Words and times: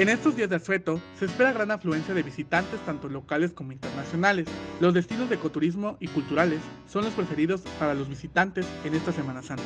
En 0.00 0.08
estos 0.08 0.34
días 0.34 0.48
de 0.48 0.56
asueto 0.56 0.98
se 1.18 1.26
espera 1.26 1.52
gran 1.52 1.70
afluencia 1.70 2.14
de 2.14 2.22
visitantes 2.22 2.80
tanto 2.86 3.10
locales 3.10 3.52
como 3.52 3.72
internacionales. 3.72 4.48
Los 4.80 4.94
destinos 4.94 5.28
de 5.28 5.34
ecoturismo 5.34 5.98
y 6.00 6.08
culturales 6.08 6.60
son 6.88 7.04
los 7.04 7.12
preferidos 7.12 7.60
para 7.78 7.92
los 7.92 8.08
visitantes 8.08 8.66
en 8.86 8.94
esta 8.94 9.12
Semana 9.12 9.42
Santa. 9.42 9.62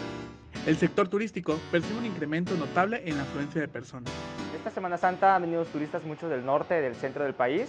El 0.67 0.77
sector 0.77 1.07
turístico 1.07 1.57
percibe 1.71 2.01
un 2.01 2.07
incremento 2.07 2.53
notable 2.57 3.09
en 3.09 3.17
la 3.17 3.23
afluencia 3.23 3.61
de 3.61 3.69
personas. 3.69 4.13
Esta 4.57 4.73
Semana 4.73 4.99
Santa 4.99 5.37
han 5.37 5.43
venido 5.43 5.65
turistas 5.67 6.03
muchos 6.03 6.29
del 6.29 6.45
norte, 6.45 6.81
del 6.81 6.97
centro 6.97 7.23
del 7.23 7.35
país, 7.35 7.69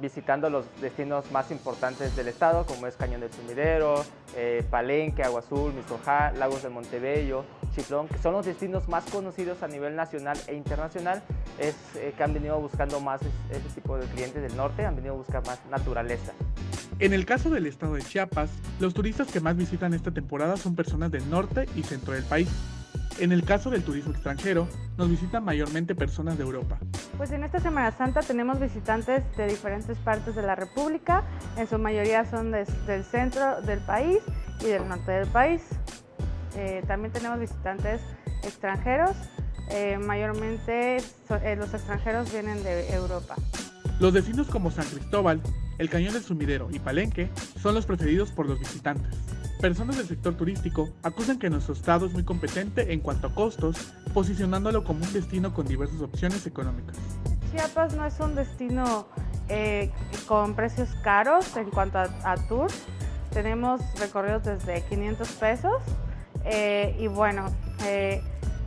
visitando 0.00 0.48
los 0.50 0.64
destinos 0.80 1.30
más 1.32 1.50
importantes 1.50 2.14
del 2.16 2.28
estado, 2.28 2.64
como 2.64 2.86
es 2.86 2.96
Cañón 2.96 3.20
del 3.20 3.32
Sumidero, 3.32 4.04
eh, 4.36 4.64
Palenque, 4.70 5.22
Agua 5.22 5.40
Azul, 5.40 5.72
Misojá, 5.72 6.32
Lagos 6.32 6.62
de 6.62 6.68
Montebello, 6.68 7.44
Chiflón, 7.74 8.08
que 8.08 8.18
son 8.18 8.32
los 8.34 8.46
destinos 8.46 8.88
más 8.88 9.04
conocidos 9.10 9.62
a 9.62 9.68
nivel 9.68 9.96
nacional 9.96 10.38
e 10.46 10.54
internacional, 10.54 11.22
es 11.58 11.74
eh, 11.96 12.14
que 12.16 12.22
han 12.22 12.34
venido 12.34 12.60
buscando 12.60 13.00
más 13.00 13.20
ese 13.50 13.68
tipo 13.74 13.96
de 13.96 14.06
clientes 14.06 14.42
del 14.42 14.56
norte, 14.56 14.84
han 14.84 14.96
venido 14.96 15.14
a 15.14 15.16
buscar 15.16 15.44
más 15.46 15.60
naturaleza. 15.70 16.32
En 16.98 17.12
el 17.12 17.26
caso 17.26 17.50
del 17.50 17.66
estado 17.66 17.94
de 17.94 18.02
Chiapas, 18.02 18.50
los 18.78 18.94
turistas 18.94 19.26
que 19.26 19.40
más 19.40 19.56
visitan 19.56 19.92
esta 19.94 20.12
temporada 20.12 20.56
son 20.56 20.76
personas 20.76 21.10
del 21.10 21.28
norte 21.28 21.66
y 21.74 21.82
centro 21.82 22.14
del 22.14 22.24
país. 22.24 22.48
En 23.18 23.30
el 23.30 23.44
caso 23.44 23.70
del 23.70 23.82
turismo 23.82 24.12
extranjero, 24.12 24.66
nos 24.96 25.08
visitan 25.08 25.44
mayormente 25.44 25.94
personas 25.94 26.36
de 26.38 26.44
Europa. 26.44 26.78
Pues 27.16 27.30
en 27.30 27.44
esta 27.44 27.60
Semana 27.60 27.92
Santa 27.92 28.20
tenemos 28.20 28.58
visitantes 28.58 29.22
de 29.36 29.46
diferentes 29.46 29.98
partes 29.98 30.34
de 30.34 30.42
la 30.42 30.54
República, 30.54 31.22
en 31.56 31.68
su 31.68 31.78
mayoría 31.78 32.24
son 32.24 32.50
del 32.52 33.04
centro 33.04 33.60
del 33.62 33.80
país 33.80 34.18
y 34.60 34.66
del 34.66 34.88
norte 34.88 35.12
del 35.12 35.28
país. 35.28 35.62
Eh, 36.56 36.82
también 36.86 37.12
tenemos 37.12 37.38
visitantes 37.38 38.00
extranjeros, 38.42 39.16
eh, 39.70 39.98
mayormente 39.98 40.96
eh, 40.96 41.56
los 41.56 41.72
extranjeros 41.74 42.32
vienen 42.32 42.62
de 42.62 42.92
Europa. 42.92 43.36
Los 44.00 44.12
destinos 44.12 44.48
como 44.48 44.70
San 44.70 44.84
Cristóbal, 44.86 45.40
el 45.78 45.88
Cañón 45.88 46.12
del 46.12 46.22
Sumidero 46.22 46.68
y 46.70 46.78
Palenque 46.78 47.30
son 47.60 47.74
los 47.74 47.86
preferidos 47.86 48.32
por 48.32 48.46
los 48.46 48.58
visitantes. 48.58 49.14
Personas 49.62 49.96
del 49.96 50.08
sector 50.08 50.34
turístico 50.34 50.88
acusan 51.04 51.38
que 51.38 51.48
nuestro 51.48 51.74
estado 51.74 52.06
es 52.06 52.12
muy 52.12 52.24
competente 52.24 52.92
en 52.92 52.98
cuanto 52.98 53.28
a 53.28 53.34
costos, 53.34 53.94
posicionándolo 54.12 54.82
como 54.82 55.04
un 55.04 55.12
destino 55.12 55.54
con 55.54 55.68
diversas 55.68 56.00
opciones 56.00 56.44
económicas. 56.48 56.96
Chiapas 57.52 57.94
no 57.94 58.04
es 58.04 58.18
un 58.18 58.34
destino 58.34 59.06
con 60.26 60.56
precios 60.56 60.88
caros 61.04 61.56
en 61.56 61.70
cuanto 61.70 61.98
a 61.98 62.34
tours. 62.48 62.74
Tenemos 63.30 63.80
recorridos 64.00 64.42
desde 64.42 64.82
500 64.82 65.28
pesos 65.34 65.80
eh, 66.44 66.96
y 66.98 67.06
bueno, 67.06 67.46
eh, 67.84 68.20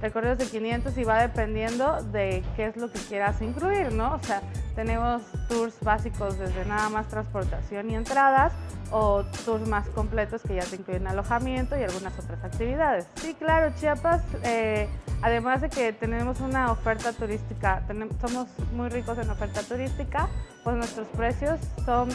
recorridos 0.05 0.37
de 0.37 0.45
500 0.45 0.95
y 0.99 1.03
va 1.03 1.19
dependiendo 1.19 2.03
de 2.11 2.43
qué 2.55 2.67
es 2.67 2.77
lo 2.77 2.91
que 2.91 2.99
quieras 2.99 3.41
incluir, 3.41 3.91
¿no? 3.91 4.13
O 4.13 4.19
sea, 4.19 4.41
tenemos 4.75 5.23
tours 5.49 5.75
básicos 5.81 6.37
desde 6.37 6.63
nada 6.65 6.89
más 6.89 7.07
transportación 7.07 7.89
y 7.89 7.95
entradas 7.95 8.53
o 8.91 9.23
tours 9.45 9.67
más 9.67 9.87
completos 9.89 10.43
que 10.43 10.53
ya 10.55 10.63
te 10.63 10.75
incluyen 10.75 11.07
alojamiento 11.07 11.75
y 11.75 11.81
algunas 11.81 12.13
otras 12.19 12.43
actividades. 12.43 13.07
Sí, 13.15 13.33
claro, 13.33 13.73
Chiapas, 13.79 14.21
eh, 14.43 14.87
además 15.23 15.61
de 15.61 15.69
que 15.69 15.91
tenemos 15.91 16.39
una 16.39 16.71
oferta 16.71 17.11
turística, 17.11 17.81
somos 18.21 18.47
muy 18.73 18.89
ricos 18.89 19.17
en 19.17 19.27
oferta 19.31 19.63
turística, 19.63 20.29
pues 20.63 20.75
nuestros 20.75 21.07
precios 21.07 21.59
son 21.83 22.09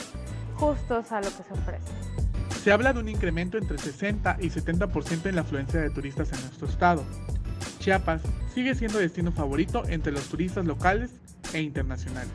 justos 0.54 1.10
a 1.10 1.20
lo 1.20 1.26
que 1.26 1.42
se 1.42 1.52
ofrece. 1.54 1.92
Se 2.62 2.70
habla 2.70 2.92
de 2.92 3.00
un 3.00 3.08
incremento 3.08 3.58
entre 3.58 3.78
60 3.78 4.36
y 4.38 4.50
70% 4.50 5.26
en 5.26 5.34
la 5.34 5.40
afluencia 5.40 5.80
de 5.80 5.90
turistas 5.90 6.32
en 6.32 6.40
nuestro 6.42 6.68
estado. 6.68 7.04
Chiapas 7.80 8.20
sigue 8.54 8.74
siendo 8.74 8.98
destino 8.98 9.32
favorito 9.32 9.82
entre 9.88 10.12
los 10.12 10.28
turistas 10.28 10.66
locales 10.66 11.10
e 11.54 11.62
internacionales. 11.62 12.30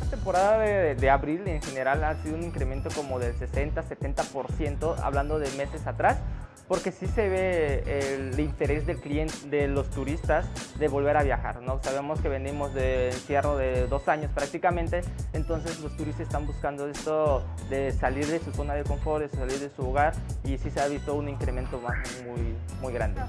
La 0.00 0.06
temporada 0.10 0.58
de, 0.58 0.94
de, 0.94 1.10
abril 1.10 1.46
en 1.46 1.62
general 1.62 2.02
ha 2.04 2.20
sido 2.22 2.36
un 2.36 2.42
incremento 2.42 2.88
como 2.94 3.18
del 3.18 3.34
60-70%, 3.34 4.98
hablando 5.02 5.38
de 5.38 5.50
meses 5.52 5.86
atrás, 5.86 6.18
porque 6.68 6.90
sí 6.90 7.06
se 7.06 7.28
ve 7.28 7.82
el 8.30 8.40
interés 8.40 8.86
del 8.86 8.98
cliente, 9.00 9.34
de 9.48 9.68
los 9.68 9.90
turistas, 9.90 10.46
de 10.78 10.88
volver 10.88 11.16
a 11.16 11.22
viajar. 11.22 11.60
¿no? 11.60 11.82
Sabemos 11.82 12.20
que 12.20 12.28
venimos 12.28 12.72
de 12.72 13.08
encierro 13.08 13.56
de 13.56 13.86
dos 13.86 14.08
años 14.08 14.30
prácticamente, 14.34 15.02
entonces 15.32 15.80
los 15.80 15.96
turistas 15.96 16.22
están 16.22 16.46
buscando 16.46 16.88
esto 16.88 17.44
de 17.68 17.92
salir 17.92 18.26
de 18.26 18.38
su 18.38 18.52
zona 18.52 18.74
de 18.74 18.84
confort, 18.84 19.30
de 19.30 19.36
salir 19.36 19.58
de 19.58 19.70
su 19.70 19.88
hogar 19.88 20.14
y 20.44 20.56
sí 20.58 20.70
se 20.70 20.80
ha 20.80 20.88
visto 20.88 21.14
un 21.14 21.28
incremento 21.28 21.80
muy, 22.24 22.54
muy 22.80 22.92
grande. 22.92 23.20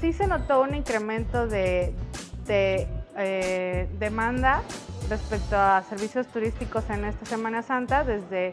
Sí 0.00 0.12
se 0.12 0.26
notó 0.26 0.62
un 0.62 0.74
incremento 0.74 1.46
de, 1.46 1.94
de 2.46 2.86
eh, 3.16 3.88
demanda 3.98 4.62
respecto 5.08 5.56
a 5.56 5.82
servicios 5.88 6.26
turísticos 6.28 6.88
en 6.90 7.04
esta 7.04 7.24
Semana 7.26 7.62
Santa 7.62 8.04
desde 8.04 8.52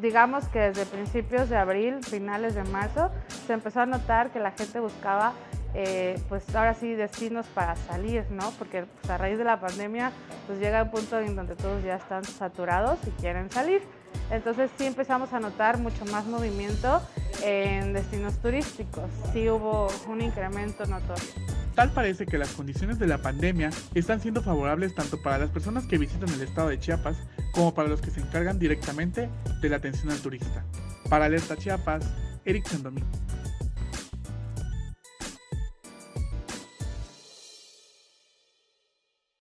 digamos 0.00 0.46
que 0.48 0.58
desde 0.58 0.86
principios 0.86 1.48
de 1.48 1.56
abril, 1.56 2.02
finales 2.02 2.54
de 2.54 2.64
marzo, 2.64 3.10
se 3.46 3.52
empezó 3.52 3.80
a 3.80 3.86
notar 3.86 4.30
que 4.30 4.40
la 4.40 4.52
gente 4.52 4.80
buscaba, 4.80 5.32
eh, 5.74 6.20
pues 6.28 6.54
ahora 6.54 6.74
sí, 6.74 6.94
destinos 6.94 7.46
para 7.46 7.76
salir, 7.76 8.24
¿no? 8.30 8.50
Porque 8.58 8.84
pues, 8.84 9.10
a 9.10 9.18
raíz 9.18 9.38
de 9.38 9.44
la 9.44 9.60
pandemia, 9.60 10.12
pues 10.46 10.58
llega 10.58 10.82
un 10.82 10.90
punto 10.90 11.18
en 11.18 11.36
donde 11.36 11.56
todos 11.56 11.82
ya 11.82 11.96
están 11.96 12.24
saturados 12.24 12.98
y 13.06 13.10
quieren 13.20 13.50
salir. 13.50 13.82
Entonces 14.30 14.70
sí 14.76 14.86
empezamos 14.86 15.32
a 15.32 15.40
notar 15.40 15.78
mucho 15.78 16.04
más 16.06 16.26
movimiento 16.26 17.02
en 17.42 17.92
destinos 17.92 18.38
turísticos. 18.38 19.10
Sí 19.32 19.48
hubo 19.48 19.88
un 20.08 20.20
incremento 20.20 20.86
notorio. 20.86 21.51
Tal 21.74 21.90
parece 21.90 22.26
que 22.26 22.36
las 22.36 22.50
condiciones 22.50 22.98
de 22.98 23.06
la 23.06 23.18
pandemia 23.18 23.70
están 23.94 24.20
siendo 24.20 24.42
favorables 24.42 24.94
tanto 24.94 25.22
para 25.22 25.38
las 25.38 25.50
personas 25.50 25.86
que 25.86 25.96
visitan 25.96 26.28
el 26.28 26.42
estado 26.42 26.68
de 26.68 26.78
Chiapas 26.78 27.16
como 27.52 27.72
para 27.72 27.88
los 27.88 28.00
que 28.00 28.10
se 28.10 28.20
encargan 28.20 28.58
directamente 28.58 29.30
de 29.60 29.68
la 29.68 29.76
atención 29.76 30.10
al 30.10 30.20
turista. 30.20 30.64
Para 31.08 31.26
Alerta 31.26 31.56
Chiapas, 31.56 32.04
Eric 32.44 32.66
Sandomí. 32.66 33.02